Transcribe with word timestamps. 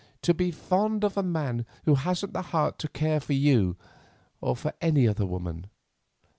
To 0.23 0.33
be 0.33 0.49
fond 0.49 1.03
of 1.03 1.15
a 1.15 1.21
man 1.21 1.63
who 1.85 1.93
hasn't 1.93 2.33
the 2.33 2.41
heart 2.41 2.79
to 2.79 2.87
care 2.87 3.19
for 3.19 3.33
you 3.33 3.77
or 4.41 4.55
for 4.55 4.73
any 4.81 5.07
other 5.07 5.27
woman. 5.27 5.67